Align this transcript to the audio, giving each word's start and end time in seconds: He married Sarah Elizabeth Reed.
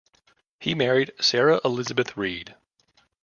He 0.59 0.73
married 0.73 1.11
Sarah 1.19 1.61
Elizabeth 1.63 2.17
Reed. 2.17 2.55